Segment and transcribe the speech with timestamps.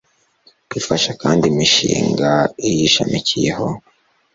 [0.79, 2.31] ifasha kandi imishinga
[2.67, 3.67] iyishamikiyeho